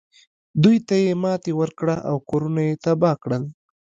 [0.63, 3.43] دوی ته یې ماتې ورکړه او کورونه یې تباه کړل.